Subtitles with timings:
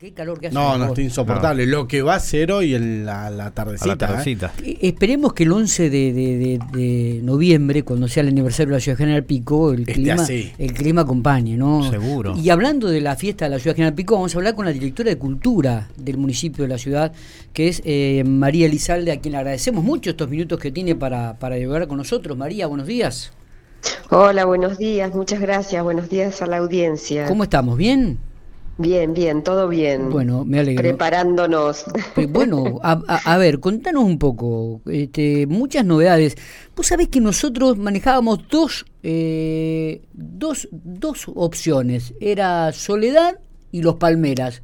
[0.00, 0.54] qué calor que hace.
[0.54, 1.66] No, no, está insoportable.
[1.66, 3.86] Lo que va a ser hoy en la, tardecita.
[3.86, 3.96] la ¿eh?
[3.96, 4.52] tardecita.
[4.64, 8.76] Eh, Esperemos que el 11 de, de- de- de noviembre, cuando sea el aniversario de
[8.78, 10.52] la Ciudad General Pico, el clima, así.
[10.56, 11.90] el clima acompañe, ¿no?
[11.90, 12.34] Seguro.
[12.36, 14.72] Y hablando de la fiesta de la Ciudad General Pico, vamos a hablar con la
[14.72, 17.12] directora de Cultura del municipio de la ciudad,
[17.52, 21.38] que es eh, María Elizalde, a quien le agradecemos mucho estos minutos que tiene para,
[21.38, 22.38] para llegar con nosotros.
[22.38, 23.32] María, buenos días.
[24.10, 27.26] Hola, buenos días, muchas gracias, buenos días a la audiencia.
[27.26, 27.76] ¿Cómo estamos?
[27.76, 28.18] ¿Bien?
[28.80, 30.08] Bien, bien, todo bien.
[30.08, 30.80] Bueno, me alegro.
[30.82, 31.84] Preparándonos.
[32.16, 36.34] Eh, Bueno, a, a- a ver, contanos un poco, este, muchas novedades.
[36.74, 43.38] Vos sabés que nosotros manejábamos dos, eh, dos, dos opciones, era Soledad
[43.70, 44.62] y los Palmeras.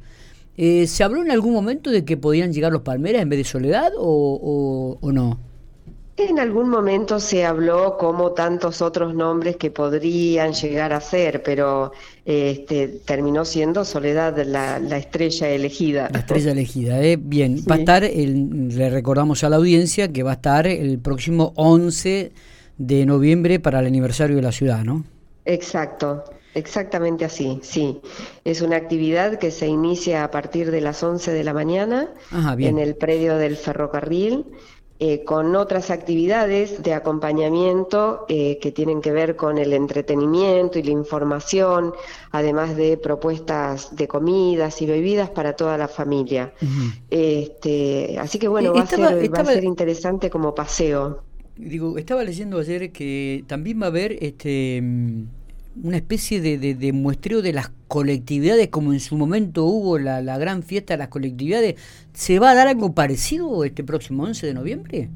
[0.57, 3.43] Eh, ¿Se habló en algún momento de que podían llegar los Palmeras en vez de
[3.43, 5.39] Soledad o, o- o no?
[6.19, 11.91] En algún momento se habló como tantos otros nombres que podrían llegar a ser, pero
[12.25, 16.09] este, terminó siendo Soledad la, la estrella elegida.
[16.11, 17.17] La estrella elegida, ¿eh?
[17.21, 20.97] Bien, va a estar, el- le recordamos a la audiencia que va a estar el
[20.97, 22.31] próximo 11
[22.79, 25.05] de noviembre para el aniversario de la ciudad, ¿no?
[25.45, 26.23] Exacto,
[26.55, 28.01] exactamente así, sí.
[28.43, 32.55] Es una actividad que se inicia a partir de las 11 de la mañana Ajá,
[32.57, 34.45] en el predio del ferrocarril,
[34.99, 40.83] eh, con otras actividades de acompañamiento eh, que tienen que ver con el entretenimiento y
[40.83, 41.93] la información,
[42.31, 46.53] además de propuestas de comidas y bebidas para toda la familia.
[47.09, 50.53] Este, así que bueno, Eh, va, estaba- a ser, va a estaba- ser interesante como
[50.55, 51.23] paseo.
[51.55, 55.23] Digo, estaba leyendo ayer que también va a haber este mm,
[55.83, 60.21] una especie de, de- de muestreo de las colectividades, como en su momento hubo la,
[60.21, 61.75] la gran fiesta de las colectividades.
[62.13, 65.09] ¿Se va a dar algo parecido este próximo 11 de noviembre?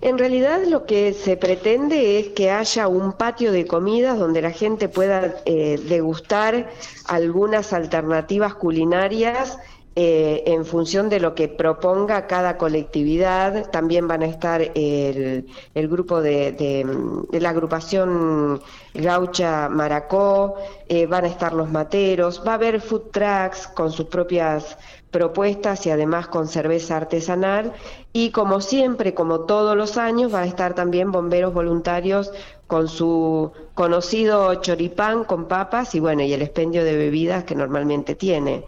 [0.00, 4.50] En realidad lo que se pretende es que haya un patio de comidas donde la
[4.50, 6.68] gente pueda eh, degustar
[7.06, 9.58] algunas alternativas culinarias
[9.96, 13.70] eh, en función de lo que proponga cada colectividad.
[13.70, 18.60] También van a estar el, grupo de, de, la agrupación
[18.94, 20.56] Gaucha Maracó,
[20.88, 24.76] eh, van a estar los materos, va a haber food trucks con sus propias
[25.12, 27.72] propuestas y además con cerveza artesanal
[28.12, 32.32] y como siempre, como todos los años, va a estar también bomberos voluntarios
[32.66, 38.14] con su conocido choripán con papas y bueno, y el expendio de bebidas que normalmente
[38.14, 38.64] tiene.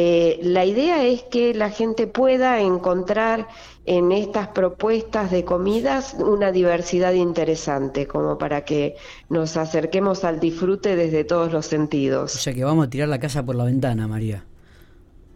[0.00, 3.48] Eh, la idea es que la gente pueda encontrar
[3.84, 8.94] en estas propuestas de comidas una diversidad interesante, como para que
[9.28, 12.32] nos acerquemos al disfrute desde todos los O sentidos.
[12.38, 14.44] sea que vamos a tirar la casa por la ventana, María.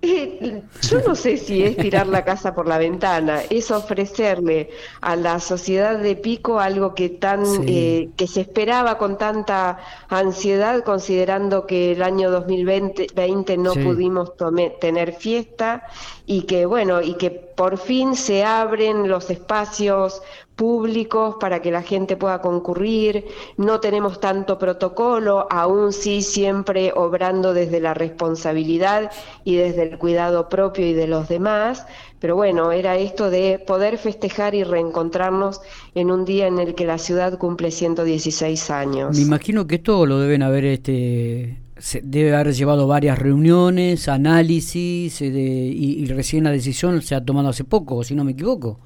[0.04, 4.70] Eh, Yo no sé si es tirar la casa por la ventana, es ofrecerle
[5.00, 7.62] a la sociedad de Pico algo que tan Sí.
[7.68, 13.78] eh, que se esperaba con tanta ansiedad, considerando que el año 2020 20 no Sí.
[13.84, 15.84] pudimos tome- tener fiesta
[16.26, 20.20] y que bueno y que por fin se abren los espacios
[20.62, 23.24] públicos para que la gente pueda concurrir,
[23.56, 29.10] no tenemos tanto protocolo, aún sí siempre obrando desde la responsabilidad
[29.44, 31.84] y desde el cuidado propio y de los demás,
[32.20, 35.60] pero bueno, era esto de poder festejar y reencontrarnos
[35.96, 39.16] en un día en el que la ciudad cumple 116 años.
[39.16, 45.20] Me imagino que esto lo deben haber, este, se debe haber llevado varias reuniones, análisis,
[45.22, 45.40] eh, de-
[45.86, 48.78] y, y recién la decisión se ha tomado hace poco, si no me equivoco.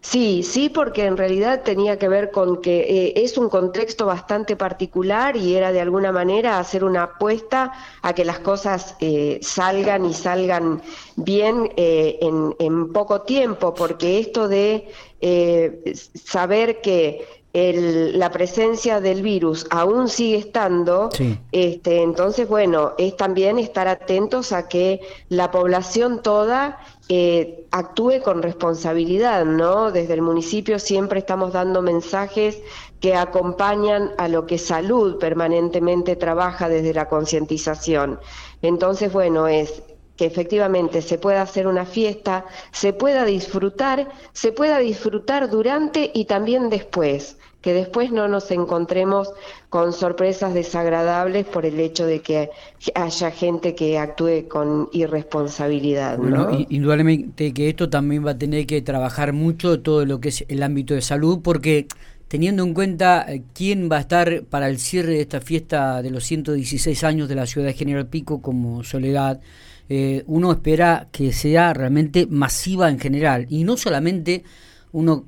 [0.00, 4.54] Sí, sí, porque en realidad tenía que ver con que eh, es un contexto bastante
[4.56, 7.72] particular y era de alguna manera hacer una apuesta
[8.02, 10.82] a que las cosas eh, salgan y salgan
[11.16, 14.88] bien eh, en, en poco tiempo, porque esto de
[15.20, 21.38] eh, saber que el- la presencia del virus aún sigue estando, Sí.
[21.52, 26.78] este, entonces, bueno, es también estar atentos a que la población toda
[27.10, 29.92] eh, actúe con responsabilidad, ¿no?
[29.92, 32.62] Desde el municipio siempre estamos dando mensajes
[32.98, 38.18] que acompañan a lo que salud permanentemente trabaja desde la concientización.
[38.62, 39.82] Entonces, bueno, es
[40.16, 46.26] que efectivamente se pueda hacer una fiesta, se pueda disfrutar, se pueda disfrutar durante y
[46.26, 49.32] también después, que después no nos encontremos
[49.70, 52.50] con sorpresas desagradables por el hecho de que
[52.94, 56.50] haya gente que actúe con irresponsabilidad, Bueno, ¿no?
[56.50, 60.44] i- indudablemente que esto también va a tener que trabajar mucho todo lo que es
[60.48, 61.88] el ámbito de salud, porque
[62.28, 66.10] teniendo en cuenta eh, quién va a estar para el cierre de esta fiesta de
[66.10, 69.40] los 116 años de la ciudad de General Pico como Soledad,
[69.88, 74.44] eh, uno espera que sea realmente masiva en general, y no solamente
[74.92, 75.24] uno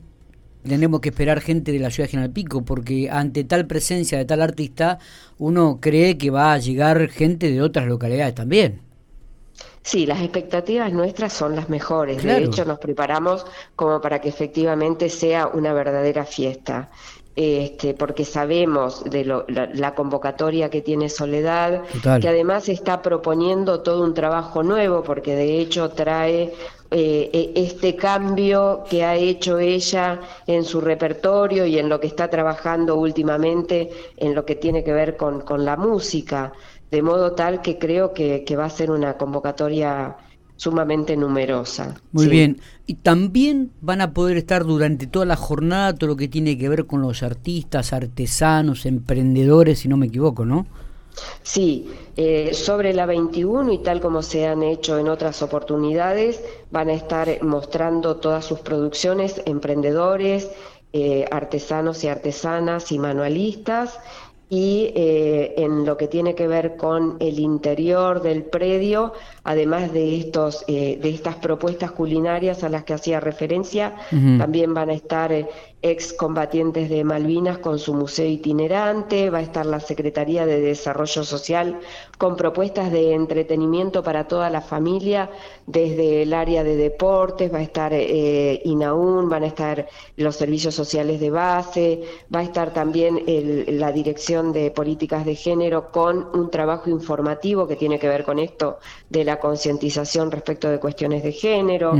[0.66, 4.24] tenemos que esperar gente de la ciudad de General Pico, porque ante tal presencia de
[4.24, 4.98] tal artista,
[5.38, 8.80] uno cree que va a llegar gente de otras localidades también.
[9.82, 12.22] Sí, las expectativas nuestras son las mejores.
[12.22, 16.90] De hecho, nos preparamos como para que efectivamente sea una verdadera fiesta.
[17.36, 24.14] Este, porque sabemos de la, convocatoria que tiene Soledad, que además está proponiendo todo un
[24.14, 26.54] trabajo nuevo, porque de hecho trae
[26.90, 32.06] eh, e, este cambio que ha hecho ella en su repertorio y en lo que
[32.06, 36.54] está trabajando últimamente en lo que tiene que ver con, con la música.
[36.90, 40.16] De modo tal que creo que, va a ser una convocatoria
[40.56, 42.00] sumamente numerosa.
[42.12, 42.60] Muy bien.
[42.86, 46.68] Y también van a poder estar durante toda la jornada todo lo que tiene que
[46.68, 50.66] ver con los artistas, artesanos, emprendedores, si no me equivoco, ¿no?
[51.42, 56.90] Sí, eh, sobre la 21 y tal como se han hecho en otras oportunidades, van
[56.90, 60.50] a estar mostrando todas sus producciones, emprendedores,
[60.92, 63.98] eh, artesanos y artesanas y manualistas
[64.48, 69.12] y eh, en lo que tiene que ver con el interior del predio,
[69.46, 73.94] además de estos eh, de estas propuestas culinarias a las que hacía referencia,
[74.38, 75.46] también van a estar eh,
[75.82, 81.78] excombatientes de Malvinas con su museo itinerante, va a estar la Secretaría de Desarrollo Social
[82.18, 85.30] con propuestas de entretenimiento para toda la familia,
[85.66, 90.74] desde el área de deportes, va a estar eh, INAUN, van a estar los servicios
[90.74, 92.02] sociales de base,
[92.34, 93.22] va a estar también
[93.68, 98.40] la Dirección de Políticas de Género con un trabajo informativo que tiene que ver con
[98.40, 98.78] esto
[99.08, 101.94] de la concientización respecto de cuestiones de género,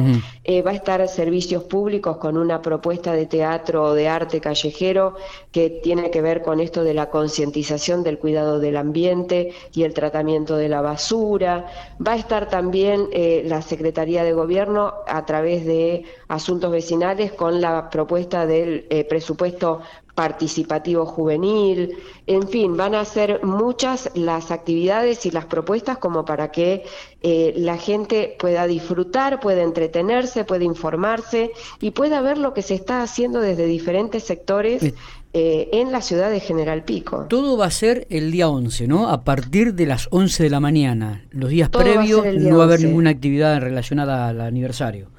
[0.45, 5.17] eh, va a estar servicios públicos con una propuesta de teatro de arte callejero
[5.53, 9.95] que tiene que ver con esto de la concientización del cuidado del ambiente y el
[9.95, 11.67] tratamiento de la basura.
[12.05, 17.61] Va a estar también eh, la Secretaría de Gobierno a través de asuntos vecinales con
[17.61, 19.81] la propuesta del eh, presupuesto
[20.17, 21.95] participativo juvenil,
[22.27, 26.85] en fin, van a ser muchas las actividades y las propuestas como para que
[27.21, 32.75] eh, la gente pueda disfrutar, pueda entretenerse, pueda informarse y pueda ver lo que se
[32.75, 34.95] está haciendo desde diferentes sectores.
[35.39, 37.27] Eh, en la ciudad de General Pico.
[37.29, 39.11] Todo va a ser el día 11, ¿no?
[39.11, 41.27] A partir de las 11 de la mañana.
[41.31, 45.11] Los días previos no va a haber ninguna actividad relacionada al aniversario.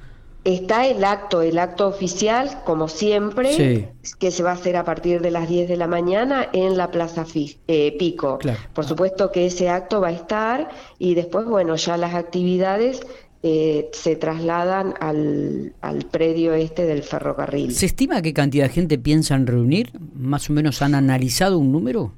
[0.48, 5.20] Está el acto, el acto oficial, como siempre, que se va a hacer a partir
[5.20, 8.38] de las 10 de la mañana en la Plaza eh, Pico.
[8.72, 13.02] Por supuesto que ese acto va a estar y después, bueno, ya las actividades
[13.42, 17.74] eh, se trasladan al, al, predio este del ferrocarril.
[17.74, 19.92] ¿Se estima qué cantidad de gente piensan reunir?
[20.14, 22.14] ¿Más o menos han analizado un número?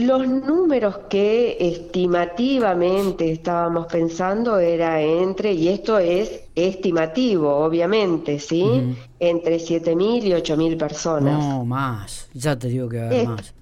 [0.00, 8.96] Los números que estimativamente estábamos pensando era entre, y esto es estimativo, obviamente, ¿sí?
[9.18, 11.44] Entre 7.000 y 8.000 personas.
[11.44, 13.54] No, más, ya te digo que va a haber más.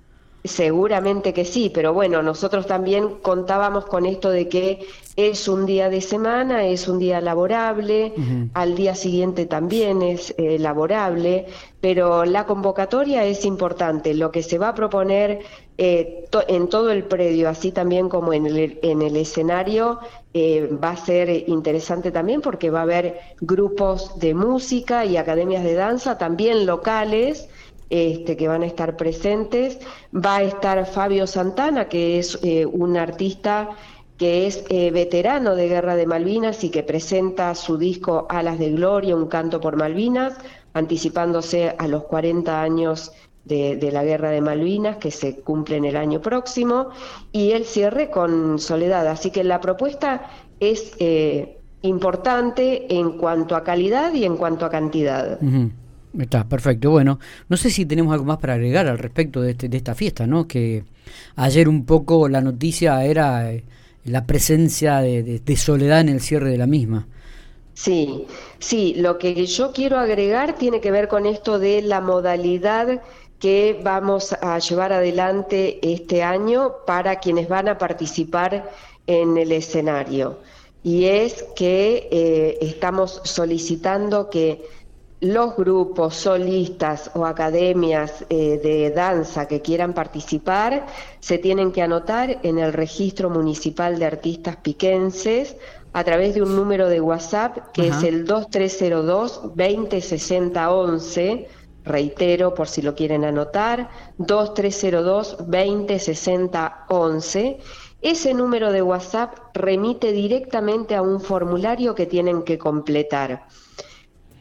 [0.44, 4.86] Seguramente que sí, pero bueno, nosotros también contábamos con esto de que
[5.16, 8.12] es un día de semana, es un día laborable,
[8.54, 11.46] al día siguiente también es eh, laborable,
[11.80, 14.14] pero la convocatoria es importante.
[14.14, 15.40] Lo que se va a proponer
[15.76, 19.98] eh, en todo el predio, así también como en el, en el escenario,
[20.34, 25.64] eh, va a ser interesante también porque va a haber grupos de música y academias
[25.64, 27.48] de danza también locales
[27.90, 29.78] este, que van a estar presentes.
[30.14, 33.70] Va a estar Fabio Santana, que es eh, un artista
[34.18, 38.72] que es eh, veterano de Guerra de Malvinas y que presenta su disco Alas de
[38.72, 40.36] Gloria, un canto por Malvinas,
[40.74, 43.12] anticipándose a los 40 años
[43.44, 46.90] de, la Guerra de Malvinas, que se cumple en el año próximo,
[47.32, 49.06] y el cierre con Soledad.
[49.06, 50.28] Así que la propuesta
[50.60, 55.38] es eh, importante en cuanto a calidad y en cuanto a cantidad.
[56.18, 56.90] Está, perfecto.
[56.90, 59.94] Bueno, no sé si tenemos algo más para agregar al respecto de, este, de esta
[59.94, 60.46] fiesta, ¿no?
[60.46, 60.84] Que
[61.36, 63.64] ayer un poco la noticia era eh,
[64.04, 67.06] la presencia de, soledad en el cierre de la misma.
[67.74, 68.26] Sí,
[68.58, 73.02] sí, lo que yo quiero agregar tiene que ver con esto de la modalidad
[73.38, 78.68] que vamos a llevar adelante este año para quienes van a participar
[79.06, 80.38] en el escenario.
[80.82, 84.64] Y es que eh, estamos solicitando que
[85.20, 90.86] los grupos solistas o academias eh, de danza que quieran participar
[91.18, 95.56] se tienen que anotar en el registro municipal de artistas piquenses
[95.92, 101.48] a través de un número de WhatsApp que es el 2302 206011
[101.84, 107.58] reitero por si lo quieren anotar 2302 206011
[108.02, 113.48] ese número de WhatsApp remite directamente a un formulario que tienen que completar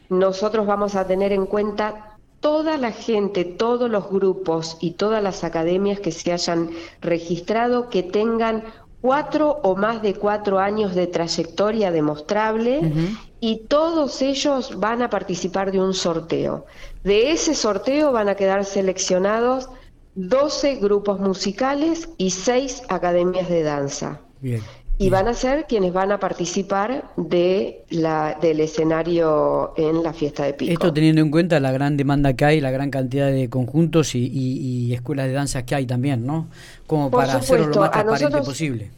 [0.09, 5.43] nosotros vamos a tener en cuenta toda la gente, todos los grupos y todas las
[5.43, 6.69] academias que se hayan
[7.01, 8.63] registrado que tengan
[9.01, 12.91] cuatro o más de cuatro años de trayectoria demostrable
[13.39, 16.65] y todos ellos van a participar de un sorteo.
[17.03, 19.69] De ese sorteo van a quedar seleccionados
[20.15, 24.21] 12 grupos musicales y 6 academias de danza.
[24.41, 24.61] Bien.
[24.99, 30.43] Y van a ser quienes van a participar de la, del escenario en la fiesta
[30.45, 30.71] de Pico.
[30.73, 34.25] Esto teniendo en cuenta la gran demanda que hay, la gran cantidad de conjuntos y,
[34.25, 36.47] y, y escuelas de danza que hay también, ¿no?
[36.87, 38.91] Como Por para supuesto, hacerlo lo más transparente nosotros- posible.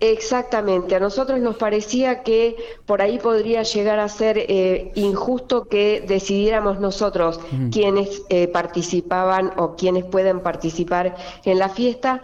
[0.00, 2.56] Exactamente, a nosotros nos parecía que
[2.86, 7.70] por ahí podría llegar a ser eh, injusto que decidiéramos nosotros Ujú.
[7.70, 12.20] quienes eh, participaban o quienes pueden participar en la fiesta,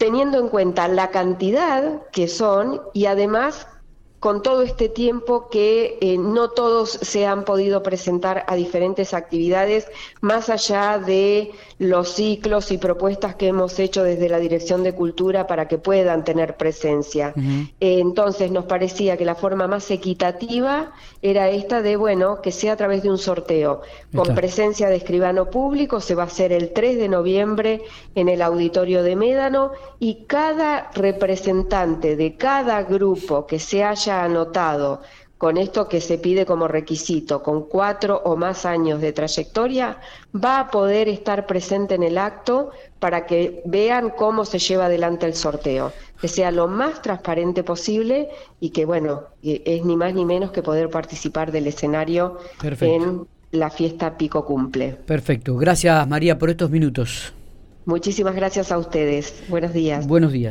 [0.00, 3.68] teniendo en cuenta la cantidad que son y además
[4.20, 9.88] con todo este tiempo que eh, no todos se han podido presentar a diferentes actividades,
[10.20, 15.46] más allá de los ciclos y propuestas que hemos hecho desde la Dirección de Cultura
[15.46, 17.32] para que puedan tener presencia.
[17.36, 22.74] Eh, entonces nos parecía que la forma más equitativa era esta de, bueno, que sea
[22.74, 23.80] a través de un sorteo,
[24.14, 24.34] con Claro.
[24.34, 27.82] presencia de escribano público, se va a hacer el 3 de noviembre
[28.14, 35.00] en el auditorio de Médano y cada representante de cada grupo que se haya anotado
[35.40, 39.96] con esto que se pide como requisito, con cuatro o más años de trayectoria,
[40.34, 45.24] va a poder estar presente en el acto para que vean cómo se lleva adelante
[45.24, 48.28] el sorteo, que sea lo más transparente posible
[48.60, 52.94] y que, bueno, es ni más ni menos que poder participar del escenario Perfecto.
[52.94, 53.26] en
[53.58, 54.98] la fiesta Pico Cumple.
[55.06, 55.56] Perfecto.
[55.56, 57.32] Gracias María por estos minutos.
[57.86, 59.42] Muchísimas gracias a ustedes.
[59.48, 60.06] Buenos días.
[60.06, 60.48] Buenos días.